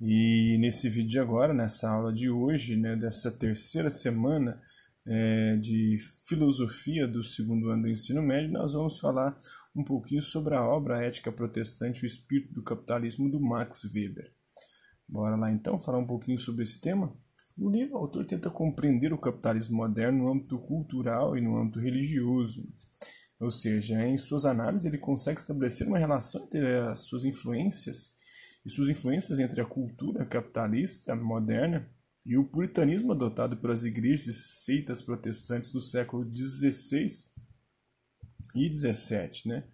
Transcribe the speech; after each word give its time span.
E 0.00 0.58
nesse 0.58 0.88
vídeo 0.88 1.10
de 1.10 1.18
agora, 1.18 1.54
nessa 1.54 1.88
aula 1.88 2.12
de 2.12 2.28
hoje, 2.28 2.76
né, 2.76 2.96
dessa 2.96 3.30
terceira 3.30 3.88
semana 3.88 4.60
é, 5.06 5.56
de 5.56 5.98
filosofia 6.26 7.06
do 7.06 7.22
segundo 7.22 7.68
ano 7.68 7.82
do 7.82 7.88
ensino 7.88 8.22
médio, 8.22 8.52
nós 8.52 8.72
vamos 8.72 8.98
falar 8.98 9.38
um 9.74 9.84
pouquinho 9.84 10.22
sobre 10.22 10.54
a 10.54 10.64
obra 10.64 11.04
Ética 11.04 11.30
Protestante, 11.30 12.04
o 12.04 12.06
Espírito 12.06 12.54
do 12.54 12.62
Capitalismo, 12.62 13.30
do 13.30 13.40
Max 13.40 13.84
Weber. 13.84 14.32
Bora 15.08 15.36
lá 15.36 15.52
então 15.52 15.78
falar 15.78 15.98
um 15.98 16.06
pouquinho 16.06 16.38
sobre 16.38 16.64
esse 16.64 16.80
tema? 16.80 17.14
No 17.56 17.70
livro, 17.70 17.94
o 17.94 17.98
autor 17.98 18.26
tenta 18.26 18.50
compreender 18.50 19.12
o 19.12 19.18
capitalismo 19.18 19.76
moderno 19.76 20.24
no 20.24 20.32
âmbito 20.32 20.58
cultural 20.58 21.36
e 21.36 21.40
no 21.40 21.56
âmbito 21.56 21.78
religioso. 21.78 22.66
Ou 23.38 23.50
seja, 23.50 24.04
em 24.06 24.18
suas 24.18 24.44
análises 24.44 24.86
ele 24.86 24.98
consegue 24.98 25.38
estabelecer 25.38 25.86
uma 25.86 25.98
relação 25.98 26.44
entre 26.44 26.78
as 26.78 27.00
suas 27.00 27.24
influências 27.24 28.12
e 28.64 28.70
suas 28.70 28.88
influências 28.88 29.38
entre 29.38 29.60
a 29.60 29.66
cultura 29.66 30.24
capitalista 30.24 31.14
moderna 31.14 31.88
e 32.24 32.38
o 32.38 32.44
puritanismo 32.44 33.12
adotado 33.12 33.56
pelas 33.56 33.84
igrejas 33.84 34.26
e 34.26 34.32
seitas 34.32 35.02
protestantes 35.02 35.70
do 35.70 35.80
século 35.80 36.24
XVI 36.34 37.06
e 38.54 38.72
XVII. 38.72 39.42
Né? 39.46 39.64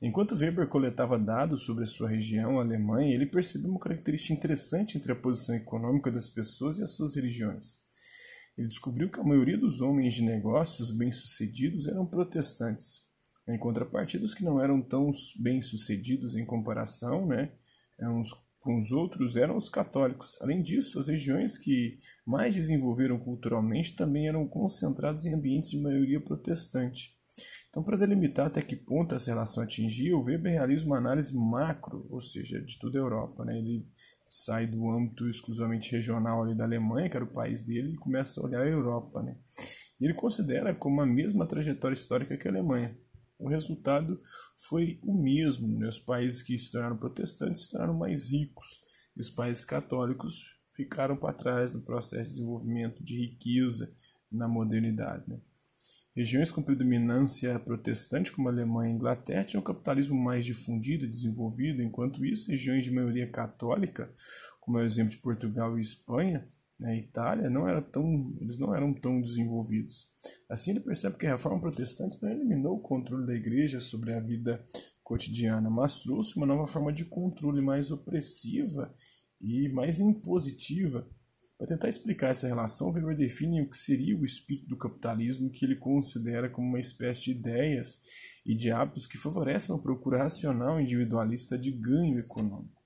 Enquanto 0.00 0.34
Weber 0.34 0.68
coletava 0.68 1.18
dados 1.18 1.64
sobre 1.64 1.84
a 1.84 1.86
sua 1.86 2.08
região, 2.08 2.58
a 2.58 2.62
Alemanha, 2.62 3.14
ele 3.14 3.26
percebeu 3.26 3.70
uma 3.70 3.80
característica 3.80 4.32
interessante 4.32 4.96
entre 4.96 5.12
a 5.12 5.16
posição 5.16 5.54
econômica 5.54 6.10
das 6.10 6.30
pessoas 6.30 6.78
e 6.78 6.82
as 6.82 6.92
suas 6.92 7.16
religiões. 7.16 7.80
Ele 8.56 8.68
descobriu 8.68 9.10
que 9.10 9.20
a 9.20 9.24
maioria 9.24 9.58
dos 9.58 9.80
homens 9.80 10.14
de 10.14 10.22
negócios 10.22 10.90
bem-sucedidos 10.90 11.86
eram 11.86 12.06
protestantes, 12.06 13.02
em 13.48 13.58
contrapartida, 13.58 14.24
os 14.24 14.34
que 14.34 14.44
não 14.44 14.62
eram 14.62 14.80
tão 14.80 15.10
bem-sucedidos 15.38 16.36
em 16.36 16.44
comparação, 16.44 17.26
né, 17.26 17.52
uns 18.08 18.30
com 18.60 18.78
os 18.78 18.92
outros 18.92 19.36
eram 19.36 19.56
os 19.56 19.68
católicos. 19.68 20.40
Além 20.40 20.62
disso, 20.62 20.98
as 20.98 21.08
regiões 21.08 21.56
que 21.56 21.98
mais 22.26 22.54
desenvolveram 22.54 23.18
culturalmente 23.18 23.96
também 23.96 24.28
eram 24.28 24.46
concentradas 24.46 25.24
em 25.24 25.34
ambientes 25.34 25.70
de 25.70 25.80
maioria 25.80 26.20
protestante. 26.20 27.18
Então, 27.70 27.82
para 27.82 27.96
delimitar 27.96 28.48
até 28.48 28.60
que 28.60 28.76
ponto 28.76 29.14
essa 29.14 29.30
relação 29.30 29.62
atingia, 29.62 30.16
o 30.16 30.22
Weber 30.22 30.52
realiza 30.52 30.84
uma 30.84 30.98
análise 30.98 31.34
macro, 31.34 32.06
ou 32.10 32.20
seja, 32.20 32.60
de 32.60 32.78
toda 32.78 32.98
a 32.98 33.02
Europa. 33.02 33.44
Né? 33.44 33.58
Ele 33.58 33.86
sai 34.28 34.66
do 34.66 34.90
âmbito 34.90 35.28
exclusivamente 35.28 35.92
regional 35.92 36.42
ali 36.42 36.54
da 36.54 36.64
Alemanha, 36.64 37.08
que 37.08 37.16
era 37.16 37.24
o 37.24 37.32
país 37.32 37.62
dele, 37.62 37.92
e 37.92 37.96
começa 37.96 38.40
a 38.40 38.44
olhar 38.44 38.60
a 38.60 38.68
Europa. 38.68 39.22
Né? 39.22 39.38
Ele 40.00 40.14
considera 40.14 40.74
como 40.74 41.00
a 41.00 41.06
mesma 41.06 41.46
trajetória 41.46 41.94
histórica 41.94 42.36
que 42.36 42.48
a 42.48 42.50
Alemanha 42.50 42.96
o 43.40 43.48
resultado 43.48 44.20
foi 44.68 45.00
o 45.02 45.20
mesmo. 45.20 45.66
Né? 45.78 45.88
Os 45.88 45.98
países 45.98 46.42
que 46.42 46.56
se 46.58 46.70
tornaram 46.70 46.96
protestantes 46.96 47.64
se 47.64 47.70
tornaram 47.70 47.94
mais 47.94 48.30
ricos, 48.30 48.80
e 49.16 49.20
os 49.20 49.30
países 49.30 49.64
católicos 49.64 50.44
ficaram 50.74 51.16
para 51.16 51.34
trás 51.34 51.72
no 51.72 51.82
processo 51.82 52.24
de 52.24 52.36
desenvolvimento 52.36 53.02
de 53.02 53.16
riqueza 53.16 53.92
na 54.30 54.46
modernidade. 54.46 55.24
Né? 55.28 55.40
Regiões 56.14 56.50
com 56.50 56.62
predominância 56.62 57.58
protestante, 57.58 58.32
como 58.32 58.48
a 58.48 58.52
Alemanha 58.52 58.90
e 58.90 58.92
a 58.92 58.96
Inglaterra, 58.96 59.44
tinham 59.44 59.60
um 59.60 59.64
capitalismo 59.64 60.16
mais 60.16 60.44
difundido 60.44 61.04
e 61.04 61.10
desenvolvido, 61.10 61.82
enquanto 61.82 62.24
isso, 62.24 62.50
regiões 62.50 62.84
de 62.84 62.90
maioria 62.90 63.30
católica, 63.30 64.12
como 64.60 64.78
é 64.78 64.82
o 64.82 64.86
exemplo 64.86 65.12
de 65.12 65.18
Portugal 65.18 65.78
e 65.78 65.82
Espanha, 65.82 66.46
né, 66.80 66.98
Itália 66.98 67.50
não 67.50 67.68
era 67.68 67.82
tão, 67.82 68.34
eles 68.40 68.58
não 68.58 68.74
eram 68.74 68.94
tão 68.94 69.20
desenvolvidos. 69.20 70.08
Assim 70.48 70.70
ele 70.70 70.80
percebe 70.80 71.18
que 71.18 71.26
a 71.26 71.32
reforma 71.32 71.60
protestante 71.60 72.20
não 72.22 72.30
eliminou 72.30 72.78
o 72.78 72.80
controle 72.80 73.26
da 73.26 73.34
igreja 73.34 73.78
sobre 73.78 74.14
a 74.14 74.20
vida 74.20 74.64
cotidiana, 75.04 75.68
mas 75.68 76.00
trouxe 76.00 76.36
uma 76.38 76.46
nova 76.46 76.66
forma 76.66 76.90
de 76.90 77.04
controle 77.04 77.62
mais 77.62 77.90
opressiva 77.90 78.94
e 79.38 79.68
mais 79.68 80.00
impositiva. 80.00 81.06
Para 81.58 81.66
tentar 81.66 81.90
explicar 81.90 82.30
essa 82.30 82.48
relação, 82.48 82.90
Weber 82.90 83.14
define 83.14 83.60
o 83.60 83.68
que 83.68 83.76
seria 83.76 84.16
o 84.16 84.24
espírito 84.24 84.70
do 84.70 84.78
capitalismo, 84.78 85.50
que 85.50 85.66
ele 85.66 85.76
considera 85.76 86.48
como 86.48 86.66
uma 86.66 86.80
espécie 86.80 87.20
de 87.20 87.32
ideias 87.32 88.00
e 88.46 88.54
de 88.54 88.70
hábitos 88.70 89.06
que 89.06 89.18
favorecem 89.18 89.74
uma 89.74 89.82
procura 89.82 90.22
racional 90.22 90.80
individualista 90.80 91.58
de 91.58 91.70
ganho 91.70 92.18
econômico. 92.18 92.79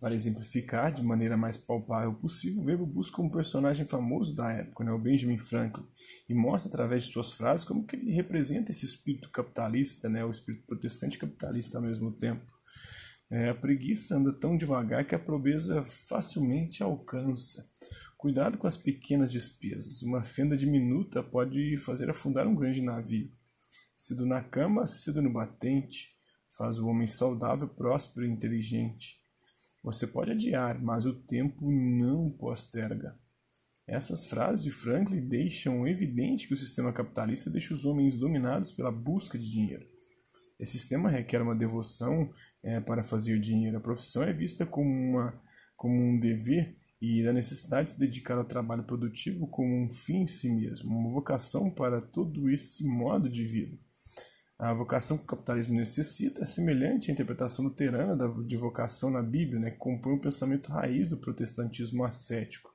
Para 0.00 0.14
exemplificar 0.14 0.90
de 0.90 1.02
maneira 1.02 1.36
mais 1.36 1.58
palpável 1.58 2.14
possível, 2.14 2.64
Weber 2.64 2.86
busca 2.86 3.20
um 3.20 3.28
personagem 3.28 3.86
famoso 3.86 4.34
da 4.34 4.50
época, 4.50 4.82
né, 4.82 4.90
o 4.90 4.98
Benjamin 4.98 5.36
Franklin, 5.36 5.86
e 6.26 6.32
mostra 6.32 6.70
através 6.70 7.04
de 7.04 7.12
suas 7.12 7.32
frases 7.32 7.66
como 7.66 7.86
que 7.86 7.96
ele 7.96 8.10
representa 8.10 8.72
esse 8.72 8.86
espírito 8.86 9.30
capitalista, 9.30 10.08
né, 10.08 10.24
o 10.24 10.30
espírito 10.30 10.64
protestante 10.66 11.18
capitalista 11.18 11.76
ao 11.76 11.84
mesmo 11.84 12.10
tempo. 12.12 12.50
É, 13.30 13.50
a 13.50 13.54
preguiça 13.54 14.16
anda 14.16 14.32
tão 14.32 14.56
devagar 14.56 15.06
que 15.06 15.14
a 15.14 15.18
pobreza 15.18 15.84
facilmente 15.84 16.82
alcança. 16.82 17.68
Cuidado 18.16 18.56
com 18.56 18.66
as 18.66 18.78
pequenas 18.78 19.30
despesas. 19.30 20.02
Uma 20.02 20.24
fenda 20.24 20.56
diminuta 20.56 21.22
pode 21.22 21.76
fazer 21.76 22.08
afundar 22.08 22.46
um 22.46 22.54
grande 22.54 22.80
navio. 22.80 23.30
Cedo 23.94 24.24
na 24.24 24.42
cama, 24.42 24.86
cedo 24.86 25.20
no 25.20 25.32
batente, 25.32 26.08
faz 26.56 26.78
o 26.78 26.88
homem 26.88 27.06
saudável, 27.06 27.68
próspero 27.68 28.26
e 28.26 28.30
inteligente. 28.30 29.20
Você 29.82 30.06
pode 30.06 30.32
adiar, 30.32 30.80
mas 30.80 31.06
o 31.06 31.14
tempo 31.14 31.70
não 31.70 32.30
posterga. 32.30 33.18
Essas 33.86 34.26
frases 34.26 34.62
de 34.62 34.70
Franklin 34.70 35.26
deixam 35.26 35.88
evidente 35.88 36.46
que 36.46 36.54
o 36.54 36.56
sistema 36.56 36.92
capitalista 36.92 37.50
deixa 37.50 37.74
os 37.74 37.84
homens 37.84 38.16
dominados 38.16 38.72
pela 38.72 38.92
busca 38.92 39.38
de 39.38 39.50
dinheiro. 39.50 39.84
Esse 40.60 40.78
sistema 40.78 41.10
requer 41.10 41.40
uma 41.40 41.56
devoção 41.56 42.30
é, 42.62 42.78
para 42.78 43.02
fazer 43.02 43.40
dinheiro. 43.40 43.78
A 43.78 43.80
profissão 43.80 44.22
é 44.22 44.32
vista 44.32 44.66
como, 44.66 44.88
uma, 44.88 45.42
como 45.74 45.94
um 45.94 46.20
dever 46.20 46.76
e 47.00 47.26
a 47.26 47.32
necessidade 47.32 47.88
de 47.88 47.94
se 47.94 47.98
dedicar 47.98 48.36
ao 48.36 48.44
trabalho 48.44 48.84
produtivo 48.84 49.48
como 49.48 49.84
um 49.84 49.90
fim 49.90 50.22
em 50.22 50.26
si 50.26 50.50
mesmo, 50.50 50.90
uma 50.90 51.10
vocação 51.10 51.70
para 51.70 52.00
todo 52.00 52.50
esse 52.50 52.84
modo 52.86 53.28
de 53.28 53.44
vida. 53.44 53.78
A 54.60 54.74
vocação 54.74 55.16
que 55.16 55.24
o 55.24 55.26
capitalismo 55.26 55.74
necessita 55.74 56.42
é 56.42 56.44
semelhante 56.44 57.10
à 57.10 57.14
interpretação 57.14 57.64
luterana 57.64 58.28
de 58.44 58.58
vocação 58.58 59.10
na 59.10 59.22
Bíblia, 59.22 59.58
né, 59.58 59.70
que 59.70 59.78
compõe 59.78 60.12
o 60.12 60.20
pensamento 60.20 60.70
raiz 60.70 61.08
do 61.08 61.16
protestantismo 61.16 62.04
ascético. 62.04 62.70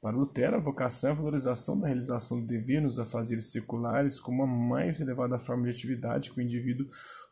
Para 0.00 0.16
Lutero, 0.16 0.56
a 0.56 0.60
vocação 0.60 1.10
é 1.10 1.12
a 1.12 1.14
valorização 1.14 1.78
da 1.78 1.86
realização 1.86 2.40
do 2.40 2.46
dever 2.48 2.82
nos 2.82 2.98
afazeres 2.98 3.52
seculares 3.52 4.18
como 4.18 4.42
a 4.42 4.46
mais 4.48 5.00
elevada 5.00 5.38
forma 5.38 5.62
de 5.62 5.70
atividade 5.70 6.32
que 6.32 6.40
o 6.40 6.42
indivíduo 6.42 6.88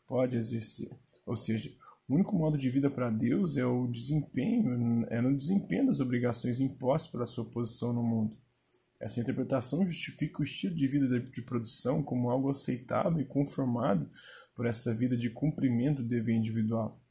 pode 0.06 0.36
exercer. 0.36 0.88
Ou 1.26 1.36
seja, 1.36 1.68
o 2.08 2.14
único 2.14 2.36
modo 2.36 2.56
de 2.56 2.70
vida 2.70 2.88
para 2.88 3.10
Deus 3.10 3.56
é 3.56 3.66
o 3.66 3.88
desempenho, 3.88 5.04
é 5.10 5.20
no 5.20 5.36
desempenho 5.36 5.88
das 5.88 5.98
obrigações 5.98 6.60
impostas 6.60 7.10
pela 7.10 7.26
sua 7.26 7.46
posição 7.46 7.92
no 7.92 8.04
mundo. 8.04 8.41
Essa 9.02 9.20
interpretação 9.20 9.84
justifica 9.84 10.40
o 10.40 10.44
estilo 10.44 10.76
de 10.76 10.86
vida 10.86 11.18
de 11.18 11.42
produção 11.42 12.04
como 12.04 12.30
algo 12.30 12.48
aceitável 12.48 13.20
e 13.20 13.24
conformado 13.24 14.08
por 14.54 14.64
essa 14.64 14.94
vida 14.94 15.16
de 15.16 15.28
cumprimento 15.28 16.02
do 16.02 16.08
dever 16.08 16.36
individual. 16.36 17.02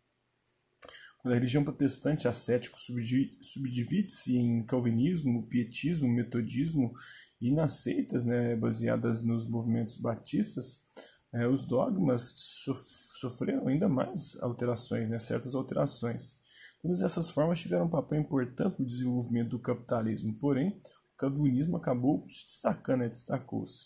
Quando 1.19 1.33
a 1.33 1.35
religião 1.35 1.65
protestante 1.65 2.29
ascético 2.29 2.79
subdivide-se 2.79 4.37
em 4.37 4.65
calvinismo, 4.65 5.45
pietismo, 5.49 6.07
metodismo 6.07 6.93
e 7.41 7.51
nas 7.51 7.81
seitas 7.81 8.23
né, 8.23 8.55
baseadas 8.55 9.21
nos 9.21 9.45
movimentos 9.45 9.97
batistas, 9.97 10.85
é, 11.33 11.45
os 11.45 11.65
dogmas 11.65 12.33
sofreram 13.17 13.67
ainda 13.67 13.89
mais 13.89 14.41
alterações, 14.41 15.09
né, 15.09 15.19
certas 15.19 15.55
alterações. 15.55 16.39
Todas 16.81 17.01
essas 17.01 17.29
formas 17.29 17.59
tiveram 17.59 17.85
um 17.85 17.89
papel 17.89 18.21
importante 18.21 18.79
no 18.79 18.87
desenvolvimento 18.87 19.49
do 19.49 19.59
capitalismo, 19.59 20.33
porém, 20.39 20.79
calvinismo 21.21 21.77
acabou 21.77 22.23
se 22.29 22.45
destacando, 22.45 23.01
né? 23.01 23.09
destacou-se. 23.09 23.85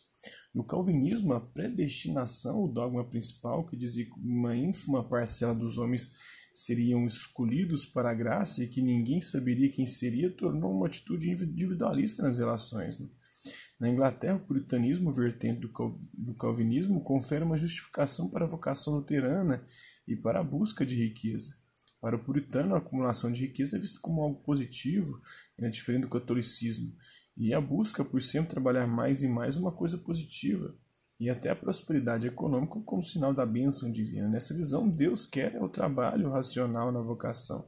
No 0.54 0.64
calvinismo, 0.64 1.34
a 1.34 1.42
predestinação, 1.42 2.64
o 2.64 2.72
dogma 2.72 3.04
principal, 3.04 3.66
que 3.66 3.76
dizia 3.76 4.06
que 4.06 4.20
uma 4.20 4.56
ínfima 4.56 5.04
parcela 5.04 5.54
dos 5.54 5.78
homens 5.78 6.14
seriam 6.54 7.06
escolhidos 7.06 7.86
para 7.86 8.10
a 8.10 8.14
graça 8.14 8.64
e 8.64 8.70
que 8.70 8.82
ninguém 8.82 9.22
saberia 9.22 9.70
quem 9.70 9.86
seria, 9.86 10.32
tornou 10.32 10.72
uma 10.72 10.88
atitude 10.88 11.30
individualista 11.30 12.24
nas 12.24 12.40
relações. 12.40 12.98
Né? 13.00 13.10
Na 13.78 13.90
Inglaterra, 13.90 14.38
o 14.38 14.46
puritanismo, 14.46 15.12
vertente 15.12 15.68
do 16.14 16.34
calvinismo, 16.36 17.04
confere 17.04 17.44
uma 17.44 17.58
justificação 17.58 18.30
para 18.30 18.46
a 18.46 18.50
vocação 18.50 18.96
luterana 18.96 19.68
e 20.08 20.16
para 20.16 20.40
a 20.40 20.44
busca 20.44 20.86
de 20.86 20.96
riqueza. 20.96 21.54
Para 22.00 22.16
o 22.16 22.24
puritano, 22.24 22.76
a 22.76 22.78
acumulação 22.78 23.32
de 23.32 23.42
riqueza 23.42 23.78
é 23.78 23.80
vista 23.80 24.00
como 24.00 24.22
algo 24.22 24.40
positivo, 24.44 25.20
né, 25.58 25.70
diferente 25.70 26.04
do 26.04 26.10
catolicismo, 26.10 26.96
e 27.38 27.54
a 27.54 27.60
busca 27.60 28.04
por 28.04 28.22
sempre 28.22 28.52
trabalhar 28.52 28.88
mais 28.88 29.24
e 29.24 29.28
mais 29.28 29.58
uma 29.58 29.72
coisa 29.72 29.98
positiva, 29.98 30.76
e 31.20 31.30
até 31.30 31.50
a 31.50 31.56
prosperidade 31.56 32.28
econômica 32.28 32.80
como 32.82 33.04
sinal 33.04 33.34
da 33.34 33.46
bênção 33.46 33.92
divina. 33.92 34.28
Nessa 34.28 34.54
visão, 34.54 34.90
Deus 34.90 35.26
quer 35.26 35.62
o 35.62 35.70
trabalho 35.70 36.32
racional 36.32 36.92
na 36.92 37.02
vocação. 37.02 37.68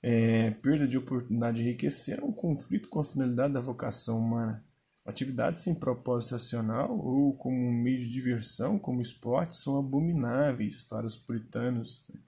É, 0.00 0.52
perda 0.62 0.86
de 0.86 0.96
oportunidade 0.96 1.58
de 1.58 1.64
enriquecer 1.64 2.20
é 2.20 2.24
um 2.24 2.32
conflito 2.32 2.88
com 2.88 3.00
a 3.00 3.04
finalidade 3.04 3.54
da 3.54 3.60
vocação 3.60 4.18
humana. 4.18 4.64
Atividades 5.04 5.62
sem 5.62 5.74
propósito 5.74 6.32
racional 6.32 6.96
ou 6.96 7.34
como 7.36 7.56
um 7.56 7.82
meio 7.82 7.98
de 7.98 8.12
diversão, 8.12 8.78
como 8.78 9.00
esporte, 9.00 9.56
são 9.56 9.78
abomináveis 9.78 10.82
para 10.82 11.06
os 11.06 11.16
puritanos. 11.16 12.04
Né? 12.08 12.20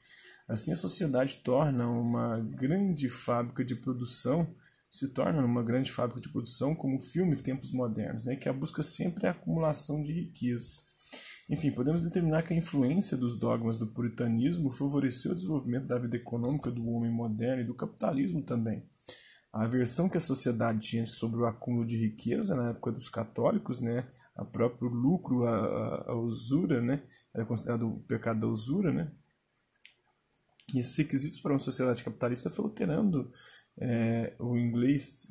Assim, 0.48 0.72
a 0.72 0.76
sociedade 0.76 1.36
torna 1.44 1.88
uma 1.88 2.40
grande 2.40 3.08
fábrica 3.08 3.64
de 3.64 3.76
produção, 3.76 4.52
se 4.90 5.08
torna 5.08 5.44
uma 5.44 5.62
grande 5.62 5.92
fábrica 5.92 6.20
de 6.20 6.28
produção 6.28 6.74
como 6.74 6.96
o 6.96 7.00
filme 7.00 7.36
Tempos 7.36 7.70
Modernos, 7.70 8.26
né, 8.26 8.34
que 8.34 8.48
a 8.48 8.52
busca 8.52 8.82
sempre 8.82 9.26
é 9.26 9.28
a 9.28 9.32
acumulação 9.32 10.02
de 10.02 10.12
riquezas. 10.12 10.84
Enfim, 11.48 11.70
podemos 11.70 12.02
determinar 12.02 12.42
que 12.42 12.52
a 12.52 12.56
influência 12.56 13.16
dos 13.16 13.38
dogmas 13.38 13.78
do 13.78 13.86
puritanismo 13.86 14.72
favoreceu 14.72 15.32
o 15.32 15.34
desenvolvimento 15.34 15.86
da 15.86 15.98
vida 15.98 16.16
econômica 16.16 16.70
do 16.70 16.86
homem 16.88 17.10
moderno 17.10 17.62
e 17.62 17.66
do 17.66 17.74
capitalismo 17.74 18.42
também. 18.42 18.84
A 19.52 19.64
aversão 19.64 20.08
que 20.08 20.16
a 20.16 20.20
sociedade 20.20 20.80
tinha 20.80 21.06
sobre 21.06 21.40
o 21.40 21.46
acúmulo 21.46 21.86
de 21.86 21.96
riqueza 21.96 22.54
na 22.54 22.70
época 22.70 22.92
dos 22.92 23.08
católicos, 23.08 23.80
né, 23.80 24.08
a 24.36 24.44
próprio 24.44 24.88
lucro, 24.88 25.44
a, 25.44 25.56
a, 25.56 26.10
a 26.10 26.14
usura, 26.14 26.80
né, 26.80 27.02
era 27.34 27.44
considerado 27.44 27.88
o 27.88 28.00
pecado 28.00 28.40
da 28.40 28.46
usura, 28.46 28.92
né, 28.92 29.10
e 30.74 30.78
esses 30.78 30.96
requisitos 30.96 31.40
para 31.40 31.52
uma 31.52 31.58
sociedade 31.58 32.02
capitalista 32.02 32.48
foi 32.50 32.64
alterando 32.64 33.30
é, 33.78 34.34
o 34.38 34.56
inglês 34.56 35.26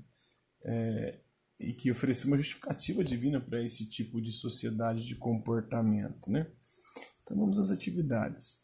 é, 0.63 1.19
e 1.59 1.73
que 1.73 1.91
oferecia 1.91 2.27
uma 2.27 2.37
justificativa 2.37 3.03
divina 3.03 3.41
para 3.41 3.63
esse 3.63 3.87
tipo 3.87 4.21
de 4.21 4.31
sociedade 4.31 5.05
de 5.05 5.15
comportamento. 5.15 6.29
Né? 6.29 6.47
Então 7.21 7.37
vamos 7.37 7.59
às 7.59 7.71
atividades. 7.71 8.59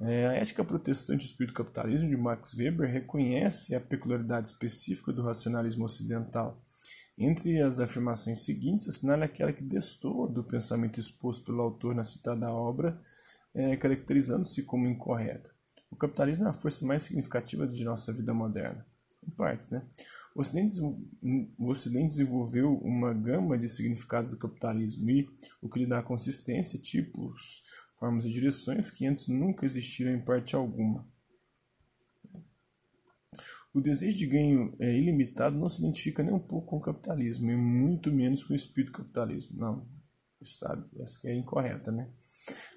É, 0.00 0.26
a 0.28 0.32
ética 0.34 0.62
protestante 0.62 1.22
e 1.22 1.26
o 1.26 1.30
espírito 1.30 1.54
capitalismo 1.54 2.08
de 2.08 2.16
Max 2.16 2.54
Weber 2.54 2.90
reconhece 2.90 3.74
a 3.74 3.80
peculiaridade 3.80 4.50
específica 4.50 5.12
do 5.12 5.22
racionalismo 5.22 5.84
ocidental. 5.84 6.62
Entre 7.18 7.62
as 7.62 7.80
afirmações 7.80 8.44
seguintes, 8.44 8.88
assinala 8.88 9.24
aquela 9.24 9.52
que 9.52 9.64
destoa 9.64 10.30
do 10.30 10.44
pensamento 10.44 11.00
exposto 11.00 11.46
pelo 11.46 11.62
autor 11.62 11.94
na 11.94 12.04
citada 12.04 12.52
obra, 12.52 13.00
é, 13.54 13.74
caracterizando-se 13.76 14.62
como 14.64 14.86
incorreta. 14.86 15.50
O 15.90 15.96
capitalismo 15.96 16.44
é 16.46 16.50
a 16.50 16.52
força 16.52 16.84
mais 16.84 17.04
significativa 17.04 17.66
de 17.66 17.82
nossa 17.84 18.12
vida 18.12 18.34
moderna. 18.34 18.86
Em 19.26 19.30
partes, 19.30 19.70
né? 19.70 19.84
O 20.34 20.40
Ocidente, 20.40 20.74
o 21.58 21.68
Ocidente 21.68 22.08
desenvolveu 22.08 22.74
uma 22.78 23.12
gama 23.12 23.58
de 23.58 23.68
significados 23.68 24.28
do 24.28 24.36
capitalismo 24.36 25.10
e 25.10 25.28
o 25.60 25.68
que 25.68 25.80
lhe 25.80 25.86
dá 25.86 26.02
consistência, 26.02 26.78
tipos, 26.78 27.62
formas 27.94 28.24
e 28.26 28.30
direções 28.30 28.90
que 28.90 29.06
antes 29.06 29.28
nunca 29.28 29.64
existiram 29.64 30.12
em 30.12 30.24
parte 30.24 30.54
alguma. 30.54 31.08
O 33.76 33.80
desejo 33.80 34.16
de 34.16 34.26
ganho 34.26 34.74
é, 34.78 34.96
ilimitado 34.96 35.58
não 35.58 35.68
se 35.68 35.80
identifica 35.80 36.22
nem 36.22 36.32
um 36.32 36.38
pouco 36.38 36.68
com 36.68 36.76
o 36.78 36.80
capitalismo, 36.80 37.50
e 37.50 37.56
muito 37.56 38.10
menos 38.10 38.42
com 38.42 38.54
o 38.54 38.56
espírito 38.56 38.92
capitalismo. 38.92 39.58
Não, 39.58 39.86
Estado. 40.40 40.88
Essa 41.00 41.20
que 41.20 41.28
é 41.28 41.34
incorreta, 41.34 41.90
né? 41.90 42.10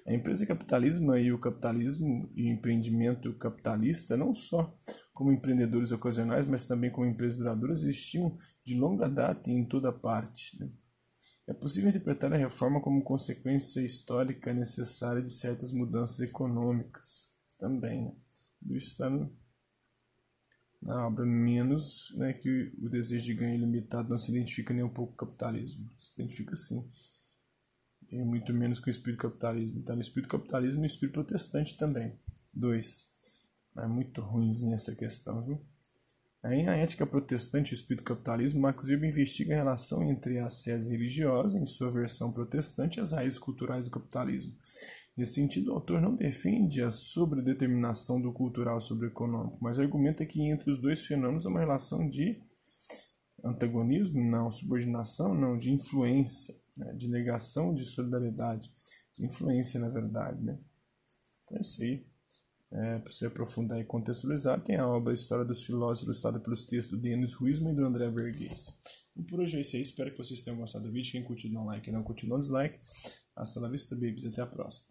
A 0.06 0.12
empresa 0.12 0.46
capitalismo 0.46 1.14
e 1.14 1.32
o 1.32 1.38
capitalismo 1.38 2.30
e 2.34 2.50
o 2.50 2.54
empreendimento 2.54 3.32
capitalista, 3.34 4.16
não 4.16 4.34
só 4.34 4.76
como 5.12 5.32
empreendedores 5.32 5.92
ocasionais, 5.92 6.46
mas 6.46 6.64
também 6.64 6.90
como 6.90 7.06
empresas 7.06 7.38
duradouras, 7.38 7.84
existiam 7.84 8.36
de 8.64 8.74
longa 8.74 9.08
data 9.08 9.50
e 9.50 9.54
em 9.54 9.66
toda 9.66 9.92
parte. 9.92 10.58
Né? 10.58 10.70
É 11.46 11.52
possível 11.52 11.90
interpretar 11.90 12.32
a 12.32 12.36
reforma 12.36 12.80
como 12.80 13.04
consequência 13.04 13.80
histórica 13.80 14.54
necessária 14.54 15.22
de 15.22 15.30
certas 15.30 15.70
mudanças 15.70 16.20
econômicas 16.20 17.28
também. 17.58 18.04
Né? 18.04 18.16
Isso 18.70 18.92
está 18.92 19.10
na 20.80 21.06
obra, 21.06 21.26
menos 21.26 22.14
né, 22.16 22.32
que 22.32 22.72
o 22.80 22.88
desejo 22.88 23.26
de 23.26 23.34
ganho 23.34 23.54
ilimitado 23.54 24.08
não 24.08 24.16
se 24.16 24.30
identifica 24.30 24.72
nem 24.72 24.82
um 24.82 24.88
pouco 24.88 25.14
com 25.14 25.24
o 25.24 25.28
capitalismo. 25.28 25.90
Se 25.98 26.14
identifica 26.14 26.56
sim 26.56 26.88
e 28.10 28.24
muito 28.24 28.52
menos 28.52 28.80
com 28.80 28.88
o 28.88 28.90
espírito 28.90 29.20
capitalismo. 29.20 29.78
Então, 29.78 29.96
o 29.96 30.00
espírito 30.00 30.30
capitalismo 30.30 30.82
e 30.82 30.84
o 30.84 30.86
espírito 30.86 31.14
protestante 31.14 31.76
também. 31.76 32.18
Dois. 32.52 33.08
É 33.78 33.86
muito 33.86 34.20
ruimzinha 34.20 34.74
essa 34.74 34.94
questão, 34.94 35.44
viu? 35.44 35.60
Aí, 36.42 36.66
a 36.66 36.74
ética 36.74 37.06
protestante 37.06 37.70
e 37.70 37.74
o 37.74 37.78
espírito 37.78 38.02
capitalismo, 38.02 38.60
Max 38.60 38.86
Weber 38.86 39.10
investiga 39.10 39.52
a 39.52 39.58
relação 39.58 40.02
entre 40.02 40.38
a 40.38 40.48
sese 40.48 40.90
religiosa, 40.90 41.58
em 41.58 41.66
sua 41.66 41.90
versão 41.90 42.32
protestante, 42.32 42.98
e 42.98 43.00
as 43.00 43.12
raízes 43.12 43.38
culturais 43.38 43.84
do 43.84 43.90
capitalismo. 43.92 44.54
Nesse 45.16 45.34
sentido, 45.34 45.70
o 45.70 45.74
autor 45.74 46.00
não 46.00 46.16
defende 46.16 46.82
a 46.82 46.90
sobredeterminação 46.90 48.20
do 48.20 48.32
cultural 48.32 48.80
sobre 48.80 49.06
o 49.06 49.10
econômico, 49.10 49.58
mas 49.60 49.78
argumenta 49.78 50.24
que 50.24 50.40
entre 50.40 50.70
os 50.70 50.80
dois 50.80 51.04
fenômenos 51.04 51.44
há 51.44 51.50
uma 51.50 51.60
relação 51.60 52.08
de 52.08 52.40
antagonismo, 53.44 54.24
não, 54.24 54.50
subordinação, 54.50 55.34
não, 55.34 55.58
de 55.58 55.70
influência 55.70 56.54
né, 56.80 56.92
de 56.94 57.08
negação 57.08 57.74
de 57.74 57.84
solidariedade, 57.84 58.72
de 59.18 59.26
influência, 59.26 59.78
na 59.78 59.88
verdade. 59.88 60.42
Né? 60.42 60.58
Então 61.44 61.58
é 61.58 61.60
isso 61.60 61.82
aí. 61.82 62.04
É, 62.72 62.98
para 63.00 63.10
você 63.10 63.26
aprofundar 63.26 63.80
e 63.80 63.84
contextualizar, 63.84 64.62
tem 64.62 64.76
a 64.76 64.86
obra 64.86 65.12
História 65.12 65.44
dos 65.44 65.62
Filósofos, 65.64 66.04
ilustrada 66.04 66.38
pelos 66.38 66.64
textos 66.64 66.96
do 66.96 67.02
Denis 67.02 67.38
Huisman 67.38 67.72
e 67.72 67.76
do 67.76 67.84
André 67.84 68.08
Verghese. 68.08 68.72
E 69.16 69.22
por 69.24 69.40
hoje 69.40 69.56
é 69.56 69.60
isso 69.60 69.76
aí. 69.76 69.82
Espero 69.82 70.10
que 70.12 70.18
vocês 70.18 70.40
tenham 70.42 70.58
gostado 70.58 70.86
do 70.86 70.92
vídeo. 70.92 71.10
Quem 71.12 71.24
curtiu, 71.24 71.52
dá 71.52 71.60
um 71.60 71.66
like. 71.66 71.84
Quem 71.84 71.92
não 71.92 72.04
curtiu, 72.04 72.28
dá 72.28 72.36
um 72.36 72.40
dislike. 72.40 72.78
Hasta 73.34 73.60
la 73.60 73.68
vista, 73.68 73.94
babies. 73.96 74.24
Até 74.24 74.40
a 74.40 74.46
próxima. 74.46 74.86